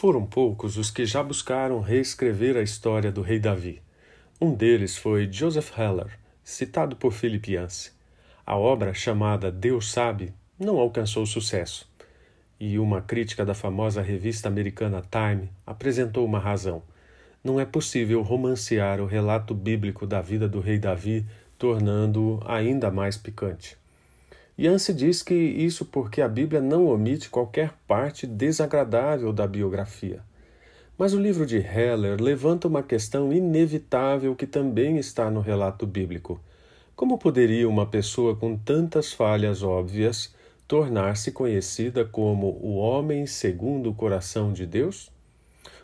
foram 0.00 0.24
poucos 0.24 0.78
os 0.78 0.90
que 0.90 1.04
já 1.04 1.22
buscaram 1.22 1.78
reescrever 1.78 2.56
a 2.56 2.62
história 2.62 3.12
do 3.12 3.20
rei 3.20 3.38
Davi. 3.38 3.82
Um 4.40 4.54
deles 4.54 4.96
foi 4.96 5.30
Joseph 5.30 5.78
Heller, 5.78 6.18
citado 6.42 6.96
por 6.96 7.12
Philip 7.12 7.52
Yancey. 7.52 7.92
A 8.46 8.56
obra, 8.56 8.94
chamada 8.94 9.52
Deus 9.52 9.92
Sabe, 9.92 10.32
não 10.58 10.78
alcançou 10.78 11.26
sucesso. 11.26 11.86
E 12.58 12.78
uma 12.78 13.02
crítica 13.02 13.44
da 13.44 13.52
famosa 13.52 14.00
revista 14.00 14.48
americana 14.48 15.02
Time 15.02 15.50
apresentou 15.66 16.24
uma 16.24 16.38
razão. 16.38 16.82
Não 17.44 17.60
é 17.60 17.66
possível 17.66 18.22
romancear 18.22 19.02
o 19.02 19.06
relato 19.06 19.54
bíblico 19.54 20.06
da 20.06 20.22
vida 20.22 20.48
do 20.48 20.60
rei 20.60 20.78
Davi, 20.78 21.26
tornando-o 21.58 22.40
ainda 22.46 22.90
mais 22.90 23.18
picante. 23.18 23.76
Yancey 24.62 24.94
diz 24.94 25.22
que 25.22 25.34
isso 25.34 25.86
porque 25.86 26.20
a 26.20 26.28
Bíblia 26.28 26.60
não 26.60 26.86
omite 26.86 27.30
qualquer 27.30 27.72
parte 27.88 28.26
desagradável 28.26 29.32
da 29.32 29.46
biografia. 29.46 30.20
Mas 30.98 31.14
o 31.14 31.18
livro 31.18 31.46
de 31.46 31.56
Heller 31.56 32.20
levanta 32.20 32.68
uma 32.68 32.82
questão 32.82 33.32
inevitável 33.32 34.36
que 34.36 34.46
também 34.46 34.98
está 34.98 35.30
no 35.30 35.40
relato 35.40 35.86
bíblico. 35.86 36.38
Como 36.94 37.16
poderia 37.16 37.66
uma 37.66 37.86
pessoa 37.86 38.36
com 38.36 38.54
tantas 38.54 39.14
falhas 39.14 39.62
óbvias 39.62 40.34
tornar-se 40.68 41.32
conhecida 41.32 42.04
como 42.04 42.48
o 42.60 42.76
homem 42.76 43.24
segundo 43.24 43.88
o 43.88 43.94
coração 43.94 44.52
de 44.52 44.66
Deus? 44.66 45.10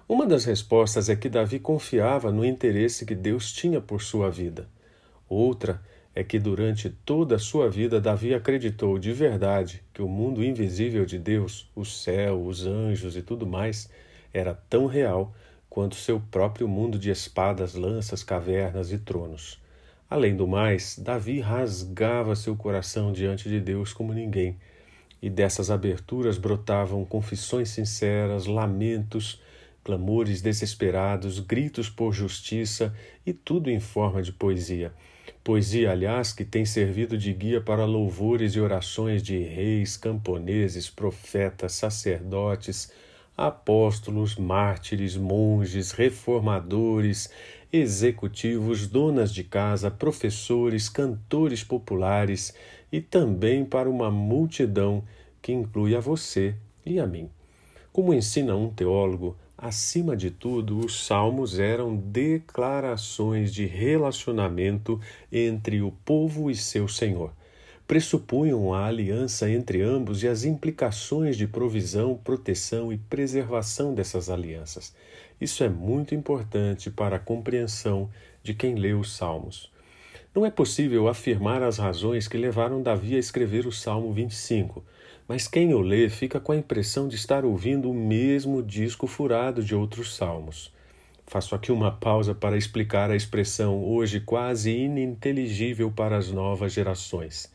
Uma 0.06 0.26
das 0.26 0.44
respostas 0.44 1.08
é 1.08 1.16
que 1.16 1.30
Davi 1.30 1.58
confiava 1.58 2.30
no 2.30 2.44
interesse 2.44 3.06
que 3.06 3.14
Deus 3.14 3.50
tinha 3.54 3.80
por 3.80 4.02
sua 4.02 4.30
vida. 4.30 4.68
Outra 5.26 5.80
é 5.80 5.95
que 6.24 6.38
durante 6.38 6.88
toda 6.88 7.36
a 7.36 7.38
sua 7.38 7.68
vida 7.68 8.00
Davi 8.00 8.32
acreditou 8.32 8.98
de 8.98 9.12
verdade 9.12 9.82
que 9.92 10.00
o 10.00 10.08
mundo 10.08 10.42
invisível 10.42 11.04
de 11.04 11.18
Deus, 11.18 11.70
o 11.74 11.84
céu, 11.84 12.42
os 12.42 12.66
anjos 12.66 13.16
e 13.16 13.22
tudo 13.22 13.46
mais, 13.46 13.90
era 14.32 14.54
tão 14.54 14.86
real 14.86 15.34
quanto 15.68 15.94
seu 15.94 16.18
próprio 16.18 16.66
mundo 16.66 16.98
de 16.98 17.10
espadas, 17.10 17.74
lanças, 17.74 18.22
cavernas 18.22 18.92
e 18.92 18.98
tronos. 18.98 19.60
Além 20.08 20.34
do 20.34 20.46
mais, 20.46 20.98
Davi 20.98 21.40
rasgava 21.40 22.34
seu 22.34 22.56
coração 22.56 23.12
diante 23.12 23.48
de 23.48 23.60
Deus 23.60 23.92
como 23.92 24.14
ninguém, 24.14 24.56
e 25.20 25.28
dessas 25.28 25.70
aberturas 25.70 26.38
brotavam 26.38 27.04
confissões 27.04 27.70
sinceras, 27.70 28.46
lamentos, 28.46 29.42
clamores 29.84 30.40
desesperados, 30.40 31.40
gritos 31.40 31.90
por 31.90 32.12
justiça 32.12 32.94
e 33.26 33.32
tudo 33.32 33.70
em 33.70 33.80
forma 33.80 34.22
de 34.22 34.32
poesia. 34.32 34.92
Poesia, 35.46 35.92
aliás, 35.92 36.32
que 36.32 36.44
tem 36.44 36.64
servido 36.64 37.16
de 37.16 37.32
guia 37.32 37.60
para 37.60 37.84
louvores 37.84 38.56
e 38.56 38.60
orações 38.60 39.22
de 39.22 39.38
reis, 39.38 39.96
camponeses, 39.96 40.90
profetas, 40.90 41.70
sacerdotes, 41.70 42.90
apóstolos, 43.36 44.34
mártires, 44.34 45.16
monges, 45.16 45.92
reformadores, 45.92 47.30
executivos, 47.72 48.88
donas 48.88 49.32
de 49.32 49.44
casa, 49.44 49.88
professores, 49.88 50.88
cantores 50.88 51.62
populares 51.62 52.52
e 52.90 53.00
também 53.00 53.64
para 53.64 53.88
uma 53.88 54.10
multidão 54.10 55.04
que 55.40 55.52
inclui 55.52 55.94
a 55.94 56.00
você 56.00 56.56
e 56.84 56.98
a 56.98 57.06
mim. 57.06 57.30
Como 57.92 58.12
ensina 58.12 58.56
um 58.56 58.68
teólogo, 58.68 59.36
acima 59.66 60.16
de 60.16 60.30
tudo, 60.30 60.78
os 60.78 61.04
salmos 61.04 61.58
eram 61.58 61.96
declarações 61.96 63.52
de 63.52 63.66
relacionamento 63.66 65.00
entre 65.30 65.82
o 65.82 65.92
povo 66.04 66.50
e 66.50 66.54
seu 66.54 66.88
Senhor 66.88 67.32
pressupunham 67.86 68.74
a 68.74 68.86
aliança 68.86 69.48
entre 69.48 69.80
ambos 69.80 70.22
e 70.22 70.28
as 70.28 70.44
implicações 70.44 71.36
de 71.36 71.46
provisão, 71.46 72.16
proteção 72.16 72.92
e 72.92 72.98
preservação 72.98 73.94
dessas 73.94 74.28
alianças. 74.28 74.94
Isso 75.40 75.62
é 75.62 75.68
muito 75.68 76.14
importante 76.14 76.90
para 76.90 77.16
a 77.16 77.20
compreensão 77.20 78.10
de 78.42 78.54
quem 78.54 78.74
lê 78.74 78.92
os 78.92 79.14
Salmos. 79.16 79.70
Não 80.34 80.44
é 80.44 80.50
possível 80.50 81.08
afirmar 81.08 81.62
as 81.62 81.78
razões 81.78 82.26
que 82.26 82.36
levaram 82.36 82.82
Davi 82.82 83.14
a 83.14 83.18
escrever 83.18 83.66
o 83.66 83.72
Salmo 83.72 84.12
25, 84.12 84.84
mas 85.28 85.48
quem 85.48 85.74
o 85.74 85.80
lê 85.80 86.08
fica 86.08 86.38
com 86.38 86.52
a 86.52 86.56
impressão 86.56 87.08
de 87.08 87.16
estar 87.16 87.44
ouvindo 87.44 87.90
o 87.90 87.94
mesmo 87.94 88.62
disco 88.62 89.06
furado 89.06 89.62
de 89.62 89.74
outros 89.74 90.14
salmos. 90.14 90.72
Faço 91.26 91.54
aqui 91.54 91.72
uma 91.72 91.90
pausa 91.90 92.34
para 92.34 92.56
explicar 92.56 93.10
a 93.10 93.16
expressão 93.16 93.84
hoje 93.84 94.20
quase 94.20 94.70
ininteligível 94.70 95.90
para 95.90 96.16
as 96.16 96.30
novas 96.30 96.72
gerações. 96.72 97.50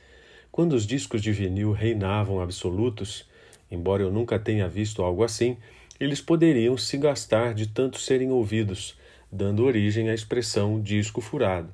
Quando 0.52 0.74
os 0.74 0.86
discos 0.86 1.22
de 1.22 1.32
vinil 1.32 1.72
reinavam 1.72 2.42
absolutos, 2.42 3.26
embora 3.72 4.04
eu 4.04 4.12
nunca 4.12 4.38
tenha 4.38 4.68
visto 4.68 5.02
algo 5.02 5.24
assim, 5.24 5.56
eles 5.98 6.20
poderiam 6.20 6.78
se 6.78 6.98
gastar 6.98 7.54
de 7.54 7.68
tanto 7.68 7.98
serem 8.00 8.32
ouvidos, 8.32 8.98
dando 9.32 9.64
origem 9.64 10.10
à 10.10 10.14
expressão 10.14 10.82
disco 10.82 11.22
furado. 11.22 11.74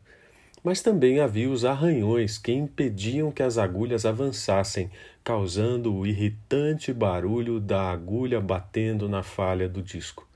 Mas 0.67 0.81
também 0.81 1.21
havia 1.21 1.49
os 1.49 1.63
arranhões 1.63 2.37
que 2.37 2.51
impediam 2.51 3.31
que 3.31 3.41
as 3.41 3.57
agulhas 3.57 4.05
avançassem, 4.05 4.91
causando 5.23 5.95
o 5.95 6.05
irritante 6.05 6.91
barulho 6.91 7.57
da 7.57 7.89
agulha 7.89 8.41
batendo 8.41 9.07
na 9.07 9.23
falha 9.23 9.69
do 9.69 9.81
disco. 9.81 10.27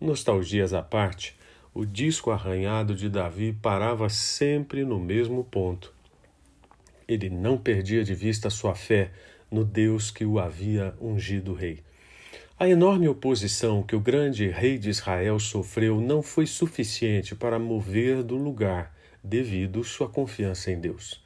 Nostalgias 0.00 0.72
à 0.72 0.80
parte, 0.80 1.36
o 1.74 1.84
disco 1.84 2.30
arranhado 2.30 2.94
de 2.94 3.08
Davi 3.08 3.52
parava 3.52 4.08
sempre 4.08 4.84
no 4.84 4.96
mesmo 4.96 5.42
ponto, 5.42 5.92
ele 7.08 7.28
não 7.28 7.58
perdia 7.58 8.04
de 8.04 8.14
vista 8.14 8.48
sua 8.50 8.76
fé 8.76 9.10
no 9.50 9.64
Deus 9.64 10.08
que 10.08 10.24
o 10.24 10.38
havia 10.38 10.94
ungido 11.00 11.52
rei. 11.52 11.80
A 12.56 12.68
enorme 12.68 13.08
oposição 13.08 13.82
que 13.82 13.96
o 13.96 14.00
grande 14.00 14.46
rei 14.46 14.78
de 14.78 14.88
Israel 14.88 15.40
sofreu 15.40 16.00
não 16.00 16.22
foi 16.22 16.46
suficiente 16.46 17.34
para 17.34 17.58
mover 17.58 18.22
do 18.22 18.36
lugar 18.36 18.96
devido 19.22 19.84
sua 19.84 20.08
confiança 20.08 20.70
em 20.70 20.80
Deus. 20.80 21.22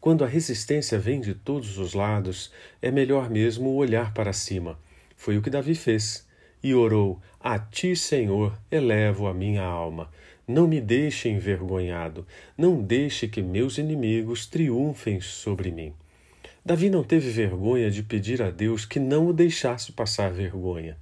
Quando 0.00 0.22
a 0.24 0.28
resistência 0.28 0.98
vem 0.98 1.20
de 1.20 1.34
todos 1.34 1.78
os 1.78 1.94
lados, 1.94 2.52
é 2.82 2.90
melhor 2.90 3.30
mesmo 3.30 3.74
olhar 3.74 4.12
para 4.12 4.32
cima. 4.32 4.78
Foi 5.16 5.38
o 5.38 5.42
que 5.42 5.48
Davi 5.48 5.74
fez 5.74 6.26
e 6.62 6.74
orou: 6.74 7.20
A 7.40 7.58
ti, 7.58 7.94
Senhor, 7.96 8.58
elevo 8.70 9.26
a 9.26 9.34
minha 9.34 9.62
alma. 9.62 10.10
Não 10.46 10.68
me 10.68 10.80
deixe 10.80 11.28
envergonhado, 11.28 12.26
não 12.56 12.82
deixe 12.82 13.26
que 13.26 13.40
meus 13.40 13.78
inimigos 13.78 14.46
triunfem 14.46 15.20
sobre 15.20 15.70
mim. 15.70 15.94
Davi 16.62 16.90
não 16.90 17.02
teve 17.02 17.30
vergonha 17.30 17.90
de 17.90 18.02
pedir 18.02 18.42
a 18.42 18.50
Deus 18.50 18.84
que 18.84 18.98
não 18.98 19.28
o 19.28 19.32
deixasse 19.32 19.92
passar 19.92 20.30
vergonha. 20.30 20.96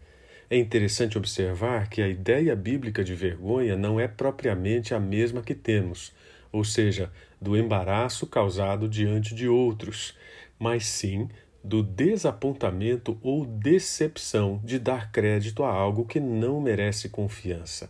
É 0.53 0.59
interessante 0.59 1.17
observar 1.17 1.89
que 1.89 2.03
a 2.03 2.09
ideia 2.09 2.55
bíblica 2.55 3.03
de 3.03 3.15
vergonha 3.15 3.75
não 3.75 3.99
é 3.99 4.07
propriamente 4.07 4.93
a 4.93 5.01
mesma 5.01 5.41
que 5.41 5.55
temos, 5.55 6.13
ou 6.53 6.63
seja, 6.63 7.11
do 7.41 7.57
embaraço 7.57 8.27
causado 8.27 8.87
diante 8.87 9.35
de 9.35 9.49
outros, 9.49 10.15
mas 10.59 10.85
sim 10.85 11.27
do 11.65 11.83
desapontamento 11.83 13.19
ou 13.23 13.47
decepção 13.47 14.61
de 14.63 14.79
dar 14.79 15.11
crédito 15.11 15.65
a 15.65 15.71
algo 15.71 16.05
que 16.05 16.21
não 16.21 16.61
merece 16.61 17.09
confiança. 17.09 17.89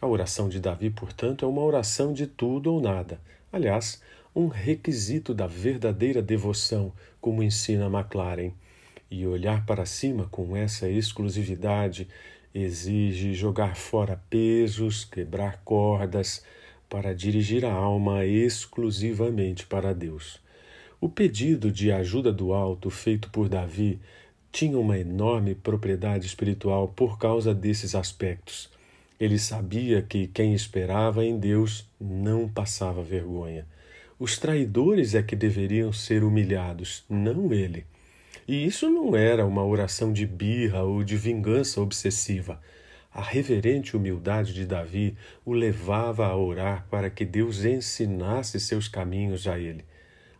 A 0.00 0.06
oração 0.06 0.48
de 0.48 0.60
Davi, 0.60 0.88
portanto, 0.88 1.44
é 1.44 1.48
uma 1.48 1.62
oração 1.62 2.14
de 2.14 2.26
tudo 2.26 2.72
ou 2.72 2.80
nada. 2.80 3.20
Aliás, 3.52 4.00
um 4.34 4.46
requisito 4.46 5.34
da 5.34 5.46
verdadeira 5.46 6.22
devoção, 6.22 6.90
como 7.20 7.42
ensina 7.42 7.84
McLaren. 7.84 8.52
E 9.14 9.26
olhar 9.26 9.66
para 9.66 9.84
cima 9.84 10.26
com 10.30 10.56
essa 10.56 10.88
exclusividade 10.88 12.08
exige 12.54 13.34
jogar 13.34 13.76
fora 13.76 14.18
pesos, 14.30 15.04
quebrar 15.04 15.60
cordas, 15.66 16.42
para 16.88 17.14
dirigir 17.14 17.66
a 17.66 17.72
alma 17.74 18.24
exclusivamente 18.24 19.66
para 19.66 19.92
Deus. 19.92 20.40
O 20.98 21.10
pedido 21.10 21.70
de 21.70 21.92
ajuda 21.92 22.32
do 22.32 22.54
alto 22.54 22.88
feito 22.88 23.28
por 23.28 23.50
Davi 23.50 24.00
tinha 24.50 24.78
uma 24.78 24.98
enorme 24.98 25.54
propriedade 25.54 26.24
espiritual 26.24 26.88
por 26.88 27.18
causa 27.18 27.54
desses 27.54 27.94
aspectos. 27.94 28.70
Ele 29.20 29.38
sabia 29.38 30.00
que 30.00 30.26
quem 30.26 30.54
esperava 30.54 31.22
em 31.22 31.38
Deus 31.38 31.86
não 32.00 32.48
passava 32.48 33.02
vergonha. 33.02 33.66
Os 34.18 34.38
traidores 34.38 35.14
é 35.14 35.22
que 35.22 35.36
deveriam 35.36 35.92
ser 35.92 36.24
humilhados, 36.24 37.04
não 37.10 37.52
ele. 37.52 37.84
E 38.46 38.66
isso 38.66 38.90
não 38.90 39.16
era 39.16 39.46
uma 39.46 39.64
oração 39.64 40.12
de 40.12 40.26
birra 40.26 40.82
ou 40.82 41.04
de 41.04 41.16
vingança 41.16 41.80
obsessiva. 41.80 42.60
A 43.14 43.22
reverente 43.22 43.96
humildade 43.96 44.54
de 44.54 44.64
Davi 44.64 45.16
o 45.44 45.52
levava 45.52 46.26
a 46.26 46.36
orar 46.36 46.86
para 46.90 47.10
que 47.10 47.24
Deus 47.24 47.64
ensinasse 47.64 48.58
seus 48.58 48.88
caminhos 48.88 49.46
a 49.46 49.58
ele. 49.58 49.84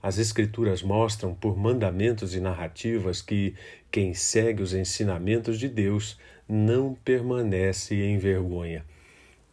As 0.02 0.18
Escrituras 0.18 0.82
mostram, 0.82 1.32
por 1.34 1.56
mandamentos 1.56 2.34
e 2.34 2.40
narrativas, 2.40 3.22
que 3.22 3.54
quem 3.90 4.14
segue 4.14 4.62
os 4.62 4.74
ensinamentos 4.74 5.60
de 5.60 5.68
Deus 5.68 6.18
não 6.48 6.94
permanece 7.04 7.94
em 7.94 8.18
vergonha. 8.18 8.84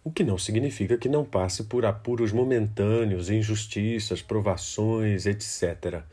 O 0.03 0.11
que 0.11 0.23
não 0.23 0.37
significa 0.37 0.97
que 0.97 1.07
não 1.07 1.23
passe 1.23 1.65
por 1.65 1.85
apuros 1.85 2.31
momentâneos, 2.31 3.29
injustiças, 3.29 4.21
provações, 4.21 5.25
etc. 5.27 6.03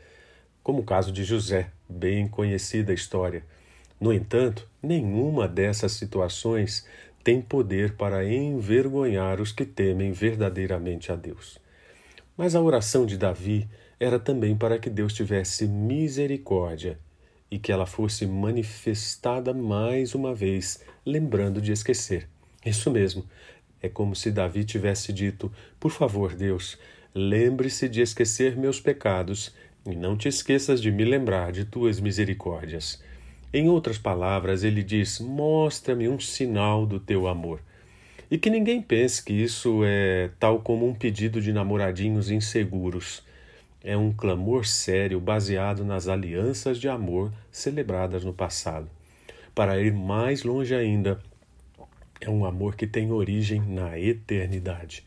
Como 0.67 0.81
o 0.81 0.83
caso 0.83 1.13
de 1.13 1.23
José, 1.23 1.69
bem 1.87 2.27
conhecida 2.27 2.91
a 2.91 2.93
história. 2.93 3.41
No 4.01 4.11
entanto, 4.11 4.67
nenhuma 4.83 5.47
dessas 5.47 5.93
situações 5.93 6.85
tem 7.23 7.41
poder 7.41 7.93
para 7.93 8.29
envergonhar 8.29 9.39
os 9.39 9.53
que 9.53 9.63
temem 9.63 10.11
verdadeiramente 10.11 11.09
a 11.09 11.15
Deus. 11.15 11.57
Mas 12.35 12.53
a 12.53 12.59
oração 12.59 13.05
de 13.05 13.17
Davi 13.17 13.65
era 13.97 14.19
também 14.19 14.57
para 14.57 14.77
que 14.77 14.89
Deus 14.89 15.13
tivesse 15.13 15.65
misericórdia 15.65 16.99
e 17.49 17.57
que 17.57 17.71
ela 17.71 17.85
fosse 17.85 18.25
manifestada 18.27 19.53
mais 19.53 20.13
uma 20.13 20.35
vez, 20.35 20.83
lembrando 21.05 21.61
de 21.61 21.71
esquecer. 21.71 22.27
Isso 22.65 22.91
mesmo, 22.91 23.23
é 23.81 23.87
como 23.87 24.13
se 24.13 24.31
Davi 24.31 24.65
tivesse 24.65 25.13
dito: 25.13 25.49
Por 25.79 25.91
favor, 25.91 26.35
Deus, 26.35 26.77
lembre-se 27.15 27.87
de 27.87 28.01
esquecer 28.01 28.57
meus 28.57 28.81
pecados 28.81 29.55
e 29.91 29.95
não 29.95 30.17
te 30.17 30.27
esqueças 30.27 30.81
de 30.81 30.91
me 30.91 31.05
lembrar 31.05 31.51
de 31.51 31.63
tuas 31.63 31.99
misericórdias. 31.99 33.01
Em 33.53 33.69
outras 33.69 33.97
palavras, 33.97 34.63
ele 34.63 34.83
diz: 34.83 35.19
Mostra-me 35.19 36.09
um 36.09 36.19
sinal 36.19 36.85
do 36.85 36.99
teu 36.99 37.27
amor. 37.27 37.61
E 38.29 38.37
que 38.37 38.49
ninguém 38.49 38.81
pense 38.81 39.23
que 39.23 39.33
isso 39.33 39.81
é 39.85 40.29
tal 40.37 40.59
como 40.59 40.85
um 40.85 40.93
pedido 40.93 41.41
de 41.41 41.53
namoradinhos 41.53 42.29
inseguros. 42.29 43.23
É 43.81 43.95
um 43.95 44.11
clamor 44.11 44.65
sério 44.65 45.17
baseado 45.21 45.85
nas 45.85 46.09
alianças 46.09 46.77
de 46.77 46.89
amor 46.89 47.31
celebradas 47.49 48.25
no 48.25 48.33
passado. 48.33 48.89
Para 49.55 49.79
ir 49.79 49.93
mais 49.93 50.43
longe 50.43 50.75
ainda, 50.75 51.21
é 52.19 52.29
um 52.29 52.43
amor 52.43 52.75
que 52.75 52.85
tem 52.85 53.11
origem 53.11 53.61
na 53.61 53.97
eternidade. 53.97 55.06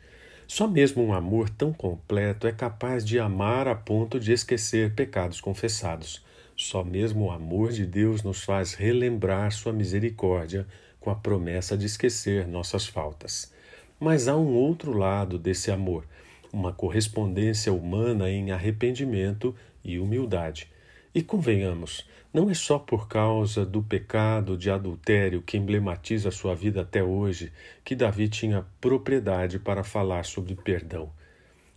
Só 0.52 0.67
mesmo 0.67 1.05
um 1.05 1.12
amor 1.12 1.49
tão 1.49 1.73
completo 1.73 2.44
é 2.44 2.50
capaz 2.50 3.05
de 3.06 3.20
amar 3.20 3.69
a 3.69 3.75
ponto 3.76 4.19
de 4.19 4.32
esquecer 4.32 4.97
pecados 4.97 5.41
confessados. 5.41 6.25
Só 6.56 6.82
mesmo 6.82 7.26
o 7.26 7.31
amor 7.31 7.70
de 7.70 7.87
Deus 7.87 8.25
nos 8.25 8.43
faz 8.43 8.75
relembrar 8.75 9.52
sua 9.52 9.73
misericórdia 9.73 10.67
com 10.99 11.08
a 11.08 11.14
promessa 11.14 11.79
de 11.79 11.87
esquecer 11.87 12.49
nossas 12.49 12.85
faltas. 12.85 13.52
Mas 14.00 14.26
há 14.26 14.37
um 14.37 14.52
outro 14.56 14.93
lado 14.93 15.38
desse 15.38 15.70
amor, 15.70 16.05
uma 16.53 16.73
correspondência 16.73 17.73
humana 17.73 18.29
em 18.29 18.50
arrependimento 18.50 19.55
e 19.85 20.00
humildade. 20.00 20.69
E 21.12 21.23
convenhamos, 21.23 22.07
não 22.33 22.49
é 22.49 22.55
só 22.55 22.79
por 22.79 23.09
causa 23.09 23.67
do 23.67 23.83
pecado 23.83 24.57
de 24.57 24.71
adultério 24.71 25.43
que 25.43 25.57
emblematiza 25.57 26.31
sua 26.31 26.55
vida 26.55 26.83
até 26.83 27.03
hoje 27.03 27.53
que 27.85 27.97
Davi 27.97 28.29
tinha 28.29 28.65
propriedade 28.81 29.59
para 29.59 29.83
falar 29.83 30.25
sobre 30.25 30.55
perdão. 30.55 31.11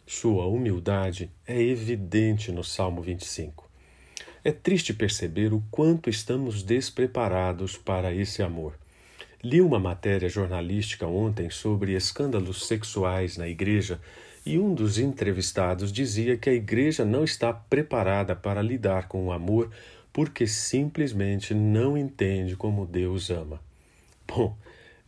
Sua 0.06 0.46
humildade 0.46 1.32
é 1.48 1.60
evidente 1.60 2.52
no 2.52 2.64
Salmo 2.64 3.02
25. 3.02 3.68
É 4.44 4.52
triste 4.52 4.94
perceber 4.94 5.52
o 5.52 5.64
quanto 5.72 6.12
estamos 6.12 6.62
despreparados 6.62 7.76
para 7.76 8.14
esse 8.14 8.44
amor. 8.44 8.78
Li 9.44 9.60
uma 9.60 9.78
matéria 9.78 10.30
jornalística 10.30 11.06
ontem 11.06 11.50
sobre 11.50 11.92
escândalos 11.94 12.66
sexuais 12.66 13.36
na 13.36 13.46
igreja 13.46 14.00
e 14.46 14.58
um 14.58 14.74
dos 14.74 14.98
entrevistados 14.98 15.92
dizia 15.92 16.38
que 16.38 16.50
a 16.50 16.54
igreja 16.54 17.04
não 17.04 17.26
está 17.26 17.52
preparada 17.52 18.34
para 18.38 18.62
lidar 18.62 19.10
com 19.10 19.26
o 19.26 19.34
amor 19.34 19.70
porque 20.14 20.48
simplesmente 20.48 21.54
não 21.54 21.98
entende 21.98 22.56
como 22.56 22.86
Deus 22.86 23.30
ama. 23.30 23.60
Bom, 24.26 24.56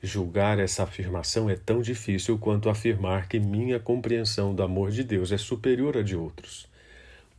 julgar 0.03 0.59
essa 0.59 0.83
afirmação 0.83 1.49
é 1.49 1.55
tão 1.55 1.81
difícil 1.81 2.37
quanto 2.37 2.69
afirmar 2.69 3.29
que 3.29 3.39
minha 3.39 3.79
compreensão 3.79 4.53
do 4.53 4.61
amor 4.63 4.91
de 4.91 5.05
Deus 5.05 5.31
é 5.31 5.37
superior 5.37 5.95
à 5.95 6.01
de 6.01 6.13
outros. 6.13 6.67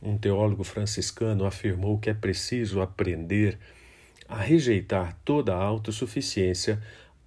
Um 0.01 0.17
teólogo 0.17 0.63
franciscano 0.63 1.45
afirmou 1.45 1.99
que 1.99 2.09
é 2.09 2.13
preciso 2.15 2.81
aprender 2.81 3.53
a 3.53 3.76
rejeitar 4.35 5.17
toda 5.23 5.55
a 5.55 5.63
autossuficiência 5.63 6.81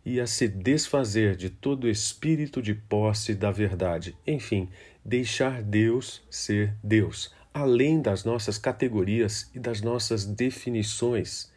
e 0.05 0.21
a 0.21 0.27
se 0.27 0.49
desfazer 0.49 1.37
de 1.37 1.51
todo 1.51 1.89
espírito 1.89 2.63
de 2.63 2.75
posse 2.75 3.35
da 3.35 3.51
verdade. 3.51 4.17
Enfim, 4.27 4.69
deixar 5.05 5.63
Deus 5.63 6.23
ser 6.31 6.75
Deus, 6.83 7.33
além 7.53 8.01
das 8.01 8.25
nossas 8.25 8.59
categorias 8.59 9.51
e 9.55 9.59
das 9.59 9.81
nossas 9.81 10.25
definições. 10.25 11.51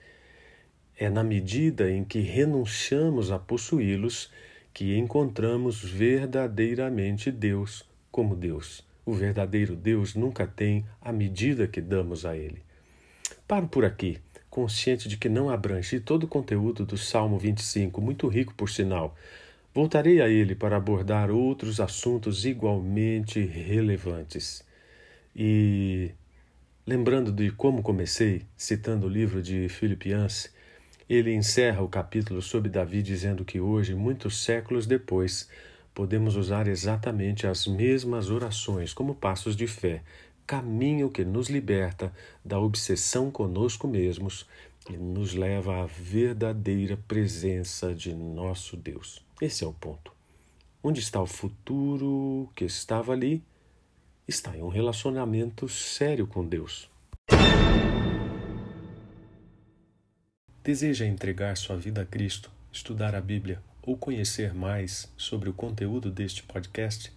É 0.98 1.10
na 1.10 1.24
medida 1.24 1.90
em 1.92 2.04
que 2.04 2.20
renunciamos 2.20 3.32
a 3.32 3.40
possuí-los 3.40 4.32
que 4.74 4.98
encontramos 4.98 5.84
verdadeiramente 5.84 7.32
Deus 7.32 7.86
como 8.12 8.36
Deus. 8.36 8.86
O 9.06 9.14
verdadeiro 9.14 9.76
Deus 9.76 10.16
nunca 10.16 10.48
tem 10.48 10.86
a 11.02 11.12
medida 11.12 11.68
que 11.68 11.82
damos 11.82 12.26
a 12.26 12.38
Ele. 12.38 12.62
Paro 13.48 13.68
por 13.68 13.84
aqui, 13.84 14.20
consciente 14.54 15.10
de 15.10 15.18
que 15.18 15.28
não 15.28 15.50
abrange 15.50 16.00
todo 16.00 16.26
o 16.26 16.28
conteúdo 16.28 16.86
do 16.86 16.96
Salmo 16.96 17.40
25, 17.40 18.00
muito 18.00 18.28
rico 18.28 18.54
por 18.54 18.70
sinal. 18.70 19.16
Voltarei 19.74 20.22
a 20.22 20.30
ele 20.30 20.54
para 20.54 20.78
abordar 20.78 21.32
outros 21.32 21.80
assuntos 21.80 22.46
igualmente 22.46 23.44
relevantes. 23.44 24.64
E, 25.36 26.12
lembrando 26.86 27.32
de 27.32 27.50
como 27.50 27.82
comecei, 27.82 28.44
citando 28.56 29.08
o 29.08 29.10
livro 29.10 29.42
de 29.42 29.68
Philip 29.70 30.10
Yancey, 30.10 30.52
ele 31.10 31.34
encerra 31.34 31.82
o 31.82 31.90
capítulo 31.90 32.40
sobre 32.40 32.70
Davi 32.70 33.02
dizendo 33.02 33.44
que 33.44 33.60
hoje, 33.60 33.96
muitos 33.96 34.44
séculos 34.44 34.86
depois, 34.86 35.50
podemos 35.96 36.36
usar 36.36 36.68
exatamente 36.68 37.48
as 37.48 37.66
mesmas 37.66 38.30
orações 38.30 38.94
como 38.94 39.16
passos 39.16 39.56
de 39.56 39.66
fé, 39.66 40.04
caminho 40.46 41.10
que 41.10 41.24
nos 41.24 41.50
liberta 41.50 42.14
da 42.44 42.60
obsessão 42.60 43.32
conosco 43.32 43.88
mesmos 43.88 44.46
e 44.90 44.98
nos 44.98 45.34
leva 45.34 45.84
à 45.84 45.86
verdadeira 45.86 46.98
presença 47.08 47.94
de 47.94 48.14
nosso 48.14 48.76
Deus. 48.76 49.26
Esse 49.42 49.64
é 49.64 49.68
o 49.68 49.74
ponto. 49.74 50.12
Onde 50.84 51.00
está 51.00 51.22
o 51.22 51.26
futuro 51.26 52.50
que 52.56 52.66
estava 52.66 53.14
ali? 53.14 53.42
Está 54.28 54.56
em 54.56 54.62
um 54.62 54.68
relacionamento 54.68 55.68
sério 55.70 56.28
com 56.28 56.46
Deus. 56.46 56.90
Deseja 60.64 61.06
entregar 61.06 61.58
sua 61.58 61.76
vida 61.76 62.02
a 62.02 62.06
Cristo, 62.06 62.50
estudar 62.72 63.16
a 63.16 63.22
Bíblia 63.22 63.62
ou 63.82 63.98
conhecer 63.98 64.54
mais 64.54 65.12
sobre 65.18 65.50
o 65.50 65.54
conteúdo 65.54 66.10
deste 66.10 66.42
podcast, 66.44 67.12